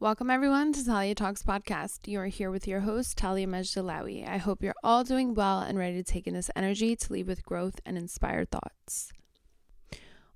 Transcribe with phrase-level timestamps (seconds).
[0.00, 2.06] Welcome everyone to Talia Talks podcast.
[2.06, 4.28] You are here with your host Talia Mejdalawi.
[4.28, 7.26] I hope you're all doing well and ready to take in this energy to leave
[7.26, 9.12] with growth and inspired thoughts.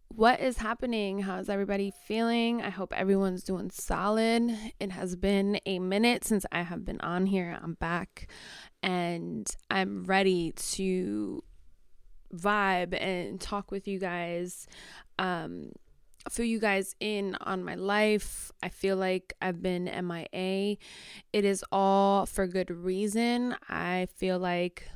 [0.08, 1.20] What is happening?
[1.20, 2.60] How's everybody feeling?
[2.60, 4.50] I hope everyone's doing solid.
[4.80, 7.56] It has been a minute since I have been on here.
[7.62, 8.28] I'm back
[8.82, 11.44] and I'm ready to
[12.34, 14.66] vibe and talk with you guys.
[15.20, 15.70] Um,
[16.30, 18.50] fill you guys in on my life.
[18.62, 20.76] I feel like I've been MIA.
[21.32, 23.56] It is all for good reason.
[23.68, 24.88] I feel like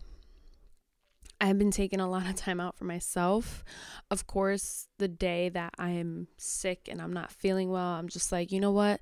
[1.41, 3.65] I've been taking a lot of time out for myself.
[4.11, 8.33] Of course, the day that I am sick and I'm not feeling well, I'm just
[8.33, 9.01] like, you know what?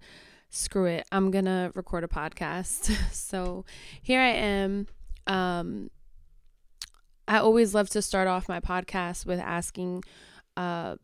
[0.50, 1.06] Screw it.
[1.12, 2.92] I'm going to record a podcast.
[3.12, 3.64] so
[4.02, 4.86] here I am.
[5.26, 5.90] Um,
[7.26, 10.04] I always love to start off my podcast with asking
[10.56, 10.96] uh,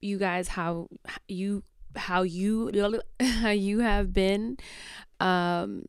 [0.00, 0.88] you guys how
[1.26, 1.62] you
[1.96, 2.70] how you
[3.20, 4.56] how you have been.
[5.20, 5.84] Um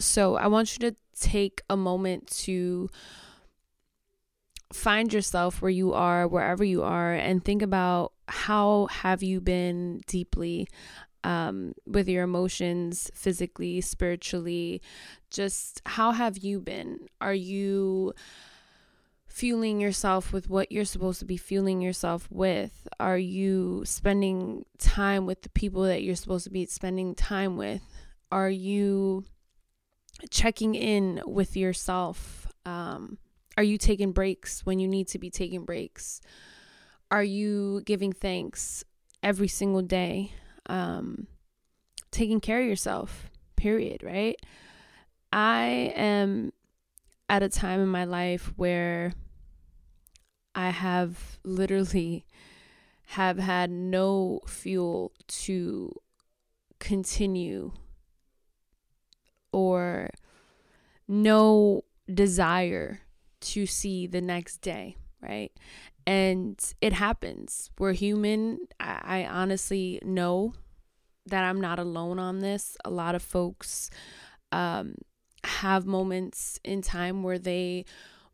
[0.00, 2.88] so i want you to take a moment to
[4.72, 10.00] find yourself where you are wherever you are and think about how have you been
[10.06, 10.68] deeply
[11.24, 14.82] um, with your emotions physically spiritually?
[15.30, 17.08] Just how have you been?
[17.20, 18.12] Are you
[19.38, 22.88] fueling yourself with what you're supposed to be fueling yourself with?
[22.98, 27.82] Are you spending time with the people that you're supposed to be spending time with?
[28.32, 29.24] Are you
[30.28, 32.48] checking in with yourself?
[32.66, 33.18] Um,
[33.56, 36.20] are you taking breaks when you need to be taking breaks?
[37.12, 38.82] Are you giving thanks
[39.22, 40.32] every single day?
[40.66, 41.28] Um,
[42.10, 44.34] taking care of yourself, period, right?
[45.32, 46.52] I am
[47.28, 49.12] at a time in my life where
[50.58, 52.26] I have literally
[53.10, 55.94] have had no fuel to
[56.80, 57.70] continue
[59.52, 60.10] or
[61.06, 63.02] no desire
[63.40, 65.52] to see the next day, right?
[66.04, 67.70] And it happens.
[67.78, 68.58] We're human.
[68.80, 70.54] I, I honestly know
[71.24, 72.76] that I'm not alone on this.
[72.84, 73.90] A lot of folks
[74.50, 74.96] um,
[75.44, 77.84] have moments in time where they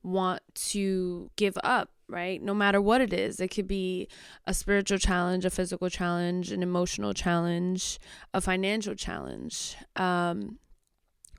[0.03, 2.43] want to give up right?
[2.43, 4.09] No matter what it is, it could be
[4.47, 7.99] a spiritual challenge, a physical challenge, an emotional challenge,
[8.33, 9.77] a financial challenge.
[9.97, 10.59] Um,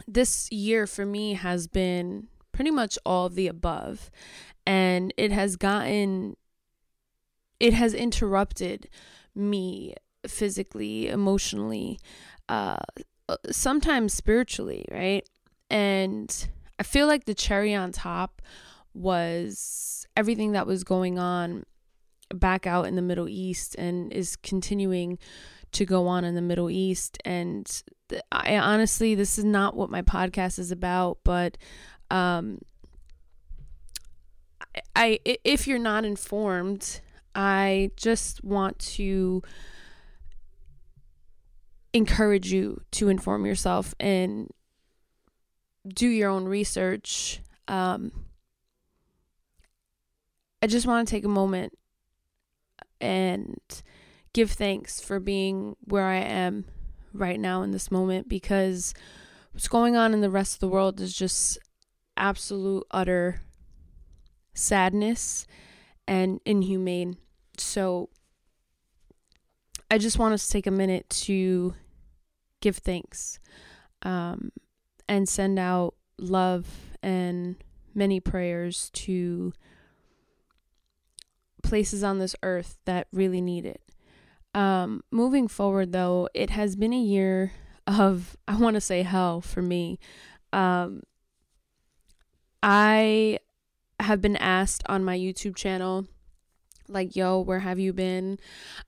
[0.07, 4.09] this year for me has been pretty much all of the above,
[4.65, 6.35] and it has gotten,
[7.59, 8.89] it has interrupted
[9.33, 9.95] me
[10.27, 11.99] physically, emotionally,
[12.49, 12.77] uh,
[13.51, 15.27] sometimes spiritually, right?
[15.69, 16.47] And
[16.79, 18.41] I feel like the cherry on top
[18.95, 21.66] was everything that was going on
[22.33, 25.19] back out in the Middle East and is continuing
[25.73, 27.17] to go on in the Middle East.
[27.25, 27.69] And
[28.31, 31.57] I honestly, this is not what my podcast is about, but
[32.09, 32.59] um,
[34.95, 37.01] I, I if you're not informed,
[37.34, 39.41] I just want to
[41.94, 44.50] encourage you to inform yourself and
[45.88, 47.41] do your own research.
[47.67, 48.24] Um,
[50.65, 51.77] I just want to take a moment
[52.99, 53.59] and
[54.33, 56.65] give thanks for being where I am
[57.13, 58.95] right now in this moment because
[59.51, 61.59] what's going on in the rest of the world is just
[62.17, 63.41] absolute utter
[64.55, 65.45] sadness
[66.07, 67.17] and inhumane.
[67.59, 68.09] So
[69.91, 71.75] I just want us to take a minute to
[72.61, 73.39] give thanks
[74.01, 74.51] um,
[75.07, 76.65] and send out love
[77.03, 77.55] and
[77.93, 79.53] many prayers to
[81.65, 83.81] places on this earth that really need it.
[84.53, 87.51] Um, moving forward, though, it has been a year
[87.87, 89.99] of, I want to say hell for me.
[90.53, 91.03] Um,
[92.63, 93.39] I
[93.99, 96.07] have been asked on my YouTube channel,
[96.87, 98.39] like, yo, where have you been?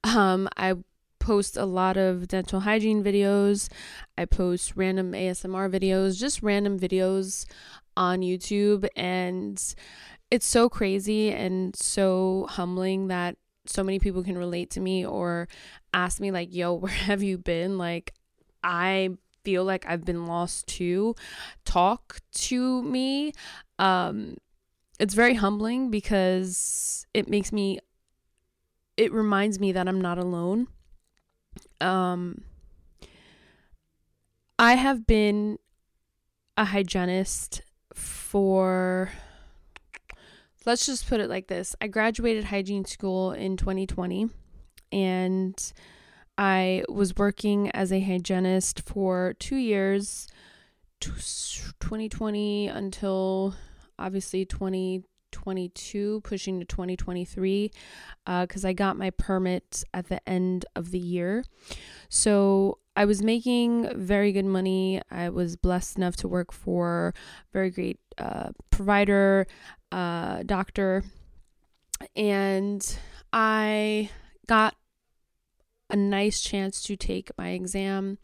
[0.04, 0.76] Um, I
[1.20, 3.70] post a lot of dental hygiene videos.
[4.18, 7.46] I post random ASMR videos, just random videos
[7.98, 8.88] on YouTube.
[8.96, 9.62] And
[10.30, 15.48] it's so crazy and so humbling that so many people can relate to me or
[15.94, 17.78] ask me like yo where have you been?
[17.78, 18.14] Like
[18.64, 19.10] i
[19.44, 21.16] feel like i've been lost too
[21.64, 23.32] talk to me.
[23.80, 24.36] Um
[25.00, 27.80] it's very humbling because it makes me
[28.98, 30.68] it reminds me that i'm not alone.
[31.80, 32.42] Um
[34.60, 35.60] i have been
[36.58, 37.62] a hygienist
[37.94, 39.12] for
[40.68, 44.30] let's just put it like this I graduated hygiene school in 2020
[44.92, 45.74] and
[46.38, 50.28] I was working as a hygienist for two years,
[51.00, 53.56] 2020 until
[53.98, 57.72] obviously 2022, pushing to 2023,
[58.26, 61.44] because uh, I got my permit at the end of the year.
[62.10, 65.00] So I was making very good money.
[65.12, 69.46] I was blessed enough to work for a very great uh, provider,
[69.92, 71.04] uh, doctor,
[72.16, 72.98] and
[73.32, 74.10] I
[74.48, 74.74] got
[75.92, 78.18] a nice chance to take my exam.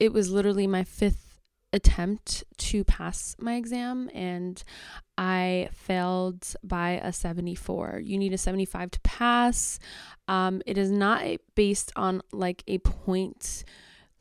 [0.00, 1.31] It was literally my fifth
[1.72, 4.62] attempt to pass my exam and
[5.16, 8.00] I failed by a 74.
[8.04, 9.78] You need a 75 to pass.
[10.28, 11.24] Um, it is not
[11.54, 13.64] based on like a point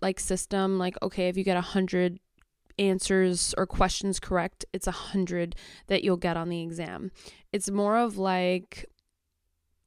[0.02, 2.20] like system like okay if you get a hundred
[2.80, 5.56] answers or questions correct it's a hundred
[5.88, 7.12] that you'll get on the exam
[7.52, 8.86] it's more of like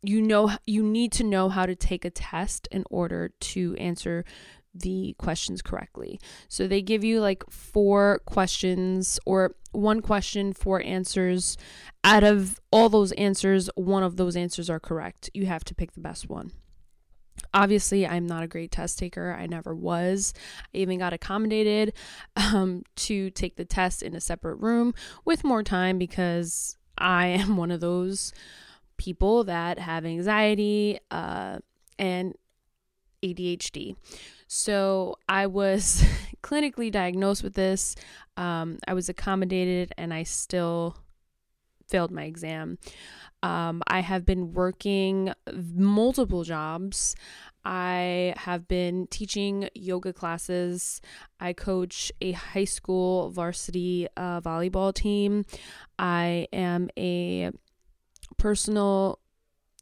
[0.02, 4.24] you know you need to know how to take a test in order to answer
[4.74, 6.18] the questions correctly.
[6.48, 11.56] So they give you like four questions or one question, four answers.
[12.02, 15.30] Out of all those answers, one of those answers are correct.
[15.34, 16.52] You have to pick the best one.
[17.52, 19.36] Obviously, I'm not a great test taker.
[19.38, 20.34] I never was.
[20.74, 21.92] I even got accommodated
[22.36, 24.94] um, to take the test in a separate room
[25.24, 28.32] with more time because I am one of those
[28.96, 31.58] people that have anxiety uh,
[31.98, 32.34] and
[33.24, 33.96] ADHD.
[34.46, 36.04] So I was
[36.42, 37.96] clinically diagnosed with this.
[38.36, 40.96] Um, I was accommodated and I still
[41.88, 42.78] failed my exam.
[43.42, 47.14] Um, I have been working multiple jobs.
[47.64, 51.00] I have been teaching yoga classes.
[51.40, 55.44] I coach a high school varsity uh, volleyball team.
[55.98, 57.50] I am a
[58.36, 59.18] personal,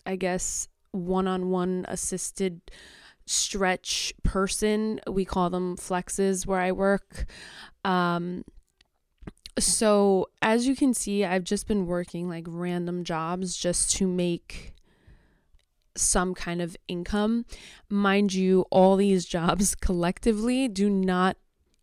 [0.06, 2.60] I guess, one on one assisted
[3.26, 5.00] stretch person.
[5.08, 7.26] We call them flexes where I work.
[7.84, 8.44] Um,
[9.58, 14.74] so, as you can see, I've just been working like random jobs just to make
[15.94, 17.44] some kind of income.
[17.90, 21.36] Mind you, all these jobs collectively do not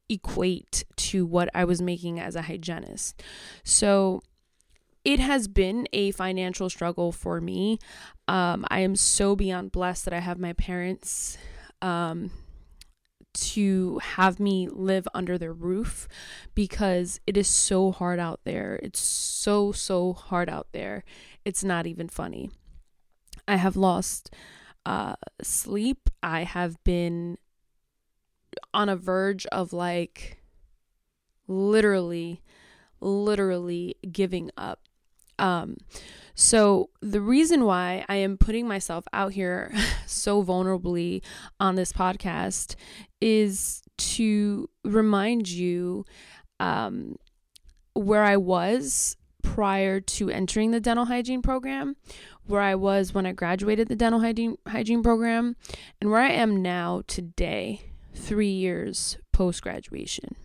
[0.10, 3.22] equate to what I was making as a hygienist.
[3.64, 4.22] So,
[5.06, 7.80] it has been a financial struggle for me.
[8.28, 11.38] Um, I am so beyond blessed that I have my parents
[11.82, 12.32] um,
[13.34, 16.08] to have me live under their roof
[16.54, 18.80] because it is so hard out there.
[18.84, 21.04] It's so, so hard out there.
[21.46, 22.52] It's not even funny.
[23.48, 24.34] I have lost
[24.86, 26.10] uh, sleep.
[26.22, 27.38] I have been
[28.74, 30.42] on a verge of like
[31.48, 32.42] literally,
[33.00, 34.82] literally giving up
[35.40, 35.78] um,
[36.36, 39.74] so, the reason why I am putting myself out here
[40.06, 41.22] so vulnerably
[41.60, 42.76] on this podcast
[43.20, 46.06] is to remind you
[46.62, 47.18] um,
[47.94, 51.98] where I was prior to entering the dental hygiene program,
[52.46, 55.58] where I was when I graduated the dental hygiene, hygiene program,
[56.00, 57.82] and where I am now today,
[58.14, 60.38] three years post graduation.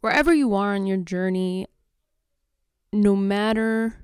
[0.00, 1.66] Wherever you are on your journey
[2.94, 3.96] no matter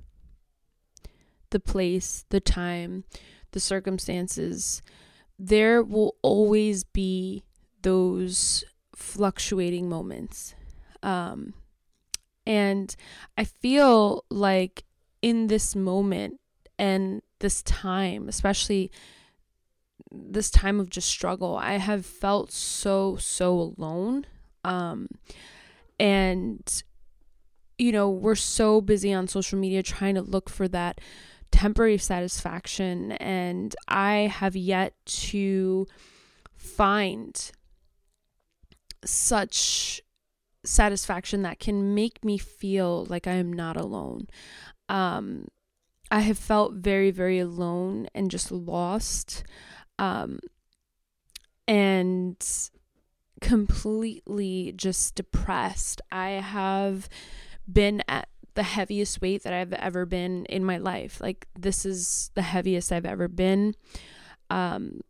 [1.51, 3.05] the place, the time,
[3.53, 4.83] the circumstances,
[5.39, 7.45] there will always be
[7.83, 10.55] those fluctuating moments.
[11.03, 11.55] Um,
[12.47, 12.95] and
[13.39, 14.85] I feel like
[15.23, 16.41] in this moment
[16.79, 18.91] and this time, especially
[20.11, 24.27] this time of just struggle, I have felt so, so alone.
[24.65, 25.09] Um,
[25.99, 26.83] and
[27.81, 31.01] you know, we're so busy on social media trying to look for that
[31.51, 33.13] temporary satisfaction.
[33.13, 35.87] And I have yet to
[36.55, 37.51] find
[39.05, 40.03] such
[40.63, 44.27] satisfaction that can make me feel like I am not alone.
[44.91, 45.49] Um,
[46.11, 49.43] I have felt very, very alone and just lost.
[49.99, 50.41] Um,
[51.67, 52.37] and
[53.41, 56.03] completely just depressed.
[56.13, 57.09] I have
[57.73, 61.21] been at the heaviest weight that I've ever been in my life.
[61.21, 63.75] Like this is the heaviest I've ever been.
[64.49, 65.01] Um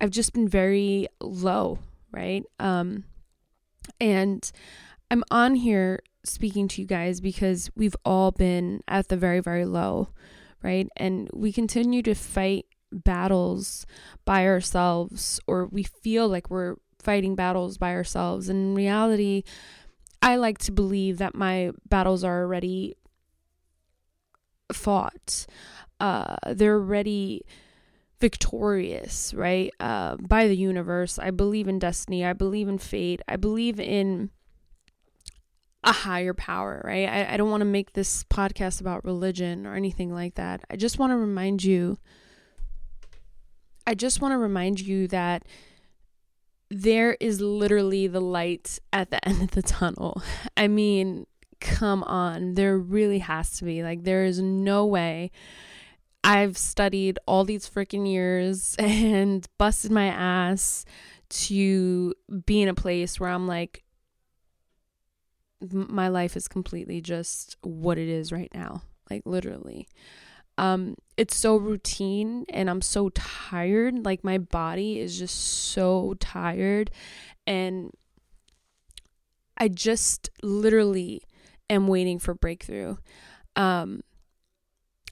[0.00, 1.78] I've just been very low,
[2.10, 2.44] right?
[2.58, 3.04] Um
[4.00, 4.50] and
[5.10, 9.64] I'm on here speaking to you guys because we've all been at the very very
[9.64, 10.08] low,
[10.62, 10.88] right?
[10.96, 13.86] And we continue to fight battles
[14.24, 18.48] by ourselves or we feel like we're fighting battles by ourselves.
[18.48, 19.44] And in reality,
[20.24, 22.96] I like to believe that my battles are already
[24.72, 25.44] fought.
[26.00, 27.42] Uh, they're already
[28.20, 29.70] victorious, right?
[29.78, 31.18] Uh, by the universe.
[31.18, 32.24] I believe in destiny.
[32.24, 33.20] I believe in fate.
[33.28, 34.30] I believe in
[35.84, 37.06] a higher power, right?
[37.06, 40.64] I, I don't want to make this podcast about religion or anything like that.
[40.70, 41.98] I just want to remind you,
[43.86, 45.44] I just want to remind you that
[46.70, 50.22] there is literally the light at the end of the tunnel.
[50.56, 51.26] I mean,
[51.60, 52.54] come on.
[52.54, 53.82] There really has to be.
[53.82, 55.30] Like, there is no way.
[56.22, 60.84] I've studied all these freaking years and busted my ass
[61.28, 62.14] to
[62.46, 63.82] be in a place where I'm like,
[65.72, 69.88] my life is completely just what it is right now like literally
[70.58, 74.04] um it's so routine and i'm so tired.
[74.04, 76.90] Like my body is just so tired
[77.46, 77.90] and
[79.58, 81.22] i just literally
[81.70, 82.96] am waiting for breakthrough.
[83.56, 84.02] Um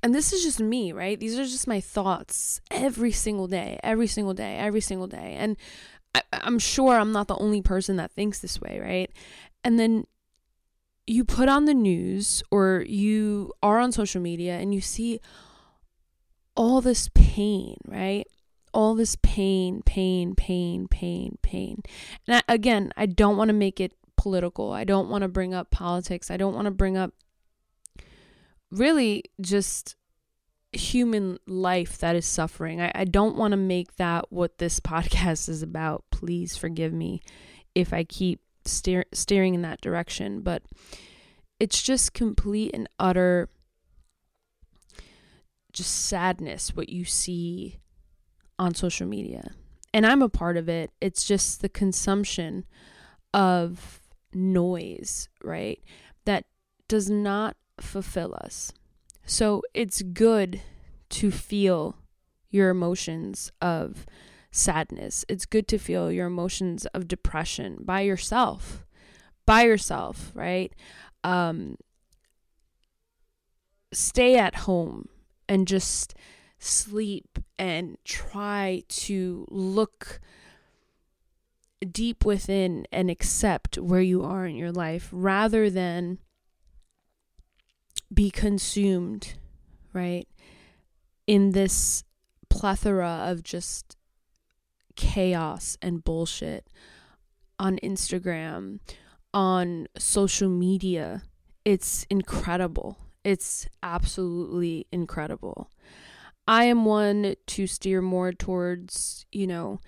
[0.05, 1.19] and this is just me right?
[1.19, 5.37] These are just my thoughts every single day every single day every single day.
[5.39, 5.57] And
[6.15, 9.11] I, i'm sure i'm not the only person that thinks this way right?
[9.65, 10.05] And then
[11.07, 15.21] you put on the news or you are on social media and you see
[16.57, 18.27] all this pain, right?
[18.73, 21.83] All this pain, pain, pain, pain, pain.
[22.27, 24.73] And I, again, I don't want to make it political.
[24.73, 26.31] I don't want to bring up politics.
[26.31, 27.13] I don't want to bring up
[28.71, 29.97] really just
[30.73, 32.81] human life that is suffering.
[32.81, 36.05] I, I don't want to make that what this podcast is about.
[36.11, 37.21] Please forgive me
[37.75, 40.63] if I keep steer, steering in that direction, but
[41.61, 43.49] it's just complete and utter
[45.73, 47.79] just sadness what you see
[48.59, 49.53] on social media.
[49.95, 50.91] And I'm a part of it.
[51.01, 52.65] It's just the consumption
[53.33, 54.01] of
[54.35, 55.83] noise, right?
[56.25, 56.45] That
[56.89, 58.73] does not fulfill us.
[59.25, 60.61] So it's good
[61.11, 61.97] to feel
[62.51, 64.07] your emotions of
[64.53, 65.25] sadness.
[65.29, 68.85] It's good to feel your emotions of depression by yourself.
[69.45, 70.73] By yourself, right?
[71.25, 71.77] Um,
[73.93, 75.09] stay at home
[75.49, 76.15] and just
[76.61, 80.21] sleep and try to look
[81.91, 86.19] deep within and accept where you are in your life rather than
[88.13, 89.35] be consumed,
[89.93, 90.29] right?
[91.27, 92.05] In this
[92.49, 93.97] plethora of just
[95.03, 96.69] chaos and bullshit
[97.59, 98.79] on Instagram,
[99.35, 101.23] on social media.
[101.65, 102.99] It's incredible.
[103.25, 105.71] It's absolutely incredible.
[106.47, 109.81] I am one to steer more towards, you know,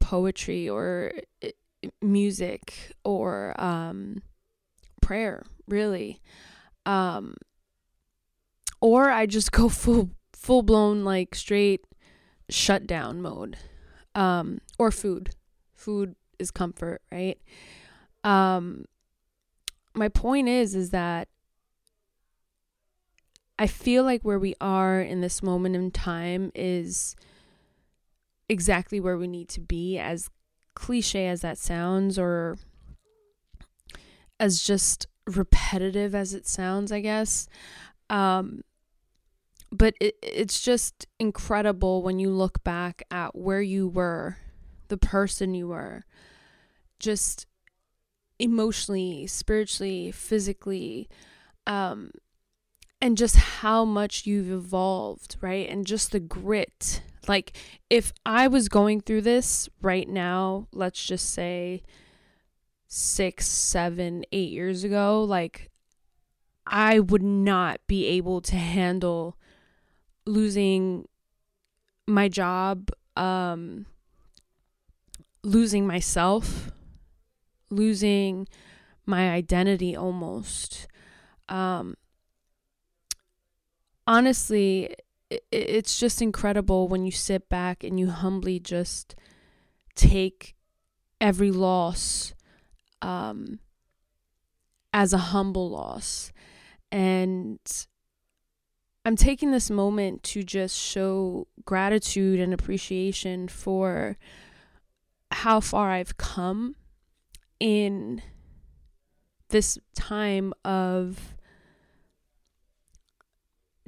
[0.00, 1.12] poetry or
[1.42, 1.50] eh,
[2.00, 4.22] music or um,
[5.02, 6.22] prayer, really.
[6.86, 7.34] Um,
[8.80, 11.84] or I just go full full blown like straight
[12.48, 13.58] shutdown mode
[14.18, 15.30] um, or food.
[15.76, 17.38] Food is comfort, right?
[18.24, 18.84] Um,
[19.94, 21.28] my point is, is that
[23.60, 27.14] I feel like where we are in this moment in time is
[28.48, 30.30] exactly where we need to be, as
[30.74, 32.58] cliche as that sounds, or
[34.40, 37.48] as just repetitive as it sounds, I guess.
[38.10, 38.62] Um,
[39.70, 44.38] but it, it's just incredible when you look back at where you were,
[44.88, 46.04] the person you were,
[46.98, 47.46] just
[48.38, 51.08] emotionally, spiritually, physically,
[51.66, 52.12] um,
[53.00, 55.68] and just how much you've evolved, right?
[55.68, 57.02] And just the grit.
[57.28, 57.56] Like,
[57.90, 61.82] if I was going through this right now, let's just say
[62.86, 65.70] six, seven, eight years ago, like,
[66.66, 69.36] I would not be able to handle
[70.28, 71.08] losing
[72.06, 73.86] my job, um,
[75.42, 76.70] losing myself,
[77.70, 78.46] losing
[79.06, 80.86] my identity almost.
[81.48, 81.96] Um,
[84.06, 84.94] honestly,
[85.30, 89.16] it, it's just incredible when you sit back and you humbly just
[89.94, 90.54] take
[91.20, 92.34] every loss
[93.00, 93.60] um,
[94.92, 96.32] as a humble loss.
[96.92, 97.58] And
[99.08, 104.18] I'm taking this moment to just show gratitude and appreciation for
[105.30, 106.76] how far I've come
[107.58, 108.20] in
[109.48, 111.34] this time of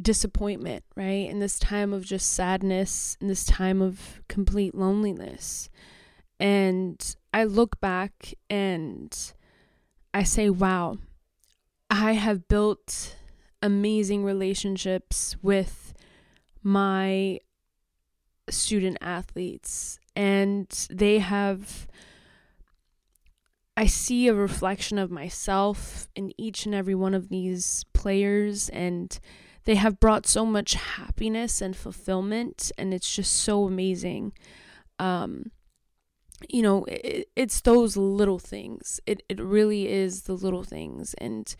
[0.01, 1.29] disappointment, right?
[1.29, 5.69] In this time of just sadness, in this time of complete loneliness.
[6.39, 9.15] And I look back and
[10.15, 10.97] I say, wow,
[11.91, 13.17] I have built
[13.63, 15.95] amazing relationships with
[16.63, 17.41] my
[18.49, 19.99] student athletes.
[20.17, 21.87] And they have
[23.77, 28.69] I see a reflection of myself in each and every one of these players.
[28.71, 29.19] And
[29.65, 32.71] they have brought so much happiness and fulfillment.
[32.77, 34.33] And it's just so amazing.
[34.99, 35.51] Um
[36.49, 39.01] you know it, it's those little things.
[39.07, 41.15] It it really is the little things.
[41.19, 41.55] And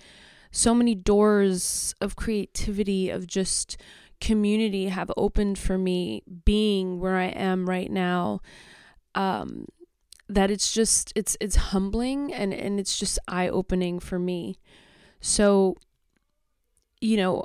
[0.51, 3.77] so many doors of creativity of just
[4.21, 8.41] community have opened for me being where I am right now
[9.15, 9.67] um
[10.29, 14.59] that it's just it's it's humbling and and it's just eye-opening for me
[15.21, 15.77] so
[17.01, 17.45] you know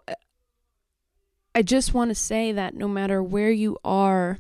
[1.56, 4.40] I just want to say that no matter where you are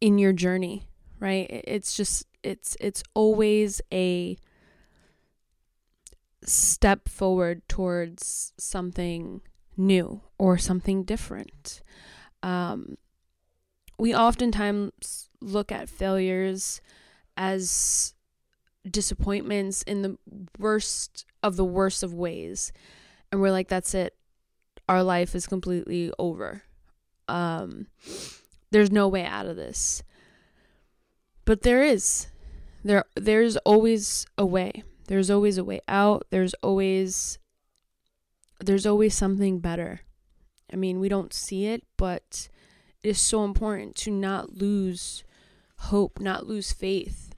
[0.00, 0.86] in your journey,
[1.18, 1.48] right?
[1.50, 4.36] It's just it's it's always a
[6.44, 9.40] step forward towards something
[9.76, 11.82] new or something different.
[12.42, 12.96] Um,
[13.98, 16.80] we oftentimes look at failures
[17.36, 18.14] as
[18.88, 20.18] disappointments in the
[20.58, 22.72] worst of the worst of ways.
[23.30, 24.14] And we're like, that's it
[24.88, 26.62] our life is completely over.
[27.28, 27.86] Um,
[28.70, 30.02] there's no way out of this.
[31.44, 32.28] But there is.
[32.84, 34.82] There there's always a way.
[35.08, 36.26] There's always a way out.
[36.30, 37.38] There's always
[38.60, 40.00] there's always something better.
[40.72, 42.48] I mean, we don't see it, but
[43.02, 45.24] it is so important to not lose
[45.76, 47.32] hope, not lose faith.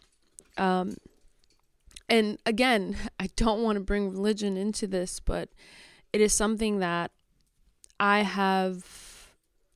[0.57, 0.97] Um,
[2.09, 5.51] and again, I don't want to bring religion into this, but
[6.13, 7.13] it is something that
[8.01, 9.29] I have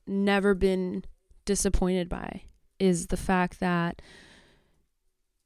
[0.07, 1.05] never been
[1.45, 2.41] disappointed by
[2.79, 4.01] is the fact that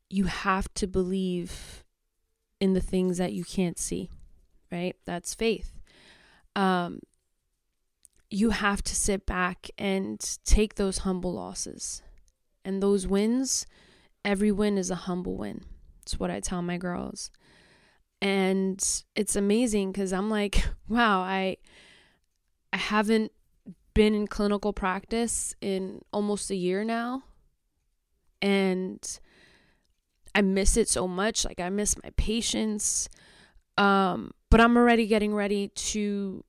[0.09, 1.83] you have to believe
[2.59, 4.09] in the things that you can't see,
[4.71, 4.95] right?
[5.05, 5.79] That's faith.
[6.55, 6.99] Um,
[8.29, 12.01] you have to sit back and take those humble losses.
[12.63, 13.65] And those wins,
[14.23, 15.63] every win is a humble win.
[16.01, 17.31] It's what I tell my girls.
[18.21, 18.83] And
[19.15, 21.57] it's amazing because I'm like, wow, I
[22.71, 23.31] I haven't
[23.93, 27.23] been in clinical practice in almost a year now.
[28.41, 29.19] And
[30.35, 31.45] I miss it so much.
[31.45, 33.09] Like I miss my patients.
[33.77, 36.43] Um, but I'm already getting ready to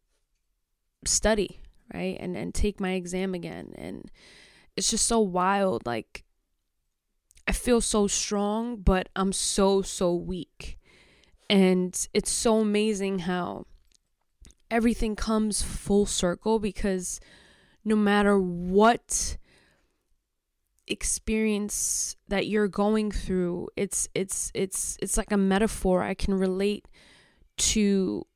[1.05, 1.61] study,
[1.95, 2.17] right?
[2.21, 3.73] And and take my exam again.
[3.77, 4.11] And
[4.77, 5.87] it's just so wild.
[5.87, 6.25] Like
[7.51, 10.79] I feel so strong, but I'm so, so weak.
[11.49, 13.67] And it's so amazing how
[14.71, 17.19] everything comes full circle because
[17.85, 19.37] no matter what
[20.91, 26.87] experience that you're going through it's it's it's it's like a metaphor i can relate
[27.57, 28.27] to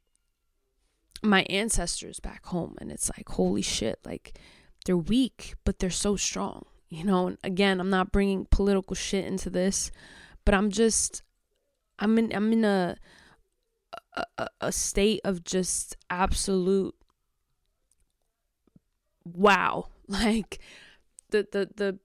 [1.22, 2.76] my ancestors back home.
[2.80, 4.38] And it's like holy shit like
[4.84, 7.26] they're weak but they're so strong you know?
[7.26, 9.90] And again i'm not bringing political shit into this
[10.44, 11.22] but i'm just
[11.98, 12.96] i'm in i'm in a
[14.38, 16.94] a, a state of just absolute
[19.24, 19.88] wow.
[20.06, 20.58] Like
[21.30, 21.98] the the the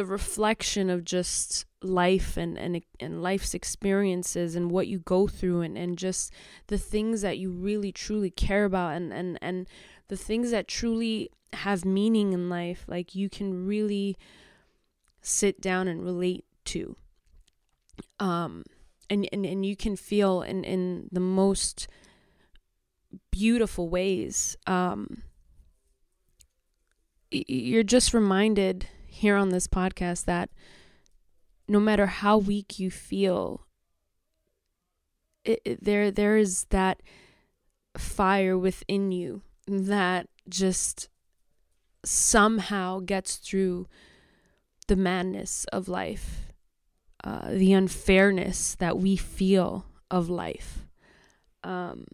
[0.00, 5.60] the reflection of just life and, and and life's experiences and what you go through
[5.60, 6.32] and, and just
[6.68, 9.68] the things that you really truly care about and, and, and
[10.08, 14.16] the things that truly have meaning in life like you can really
[15.20, 16.96] sit down and relate to.
[18.18, 18.64] Um
[19.10, 21.88] and and, and you can feel in in the most
[23.30, 25.24] beautiful ways um
[27.30, 30.50] you're just reminded here on this podcast that
[31.68, 33.66] no matter how weak you feel
[35.44, 37.02] it, it, there there is that
[37.96, 41.08] fire within you that just
[42.04, 43.86] somehow gets through
[44.86, 46.50] the madness of life
[47.22, 50.86] uh, the unfairness that we feel of life.
[51.62, 52.06] Um,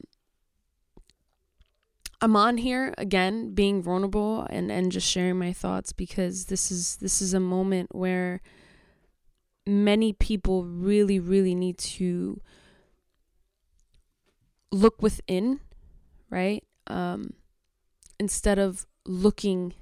[2.21, 6.97] I'm on here again, being vulnerable and, and just sharing my thoughts because this is
[6.97, 8.41] this is a moment where
[9.67, 12.41] many people really, really need to
[14.73, 15.61] look within,
[16.31, 16.65] right?
[16.87, 17.35] Um,
[18.19, 19.75] instead of looking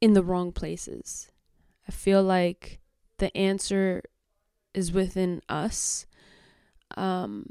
[0.00, 1.30] in the wrong places.
[1.88, 2.80] I feel like
[3.18, 4.02] the answer
[4.74, 6.06] is within us.
[6.96, 7.50] Um,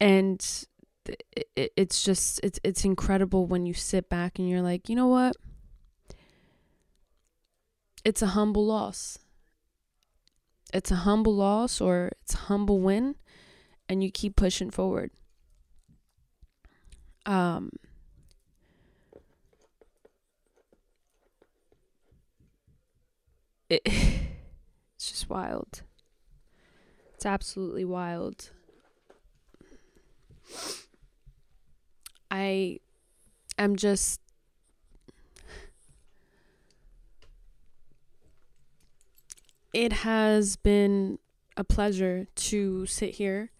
[0.00, 0.66] and
[1.08, 5.08] it, it's just it's it's incredible when you sit back and you're like, you know
[5.08, 5.36] what?
[8.04, 9.18] It's a humble loss.
[10.72, 13.14] It's a humble loss or it's a humble win
[13.88, 15.10] and you keep pushing forward.
[17.26, 17.70] Um
[23.70, 25.82] it, it's just wild.
[27.14, 28.50] It's absolutely wild.
[32.34, 32.80] I
[33.58, 34.20] am just
[39.72, 41.20] it has been
[41.56, 43.52] a pleasure to sit here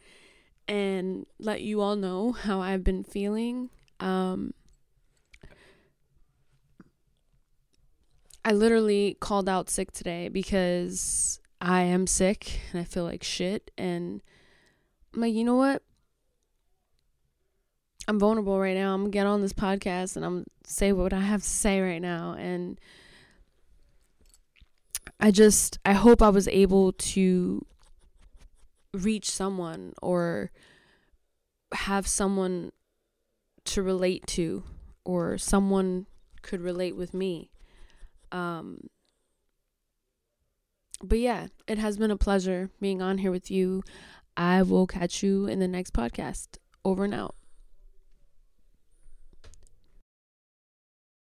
[0.67, 3.71] and let you all know how I've been feeling.
[4.01, 4.55] Um,
[8.45, 13.71] I literally called out sick today because I am sick and I feel like shit.
[13.79, 14.21] And
[15.15, 15.85] I'm like, you know what?
[18.07, 18.95] I'm vulnerable right now.
[18.95, 22.03] I'm gonna get on this podcast and I'm say what I have to say right
[22.03, 22.35] now.
[22.39, 22.79] And
[25.21, 27.65] I just I hope I was able to
[28.93, 30.51] reach someone or
[31.73, 32.73] have someone
[33.65, 34.63] to relate to
[35.05, 36.07] or someone
[36.43, 37.51] could relate with me.
[38.33, 38.89] Um
[41.03, 43.83] but yeah, it has been a pleasure being on here with you.
[44.37, 46.59] I will catch you in the next podcast.
[46.85, 47.35] Over and out.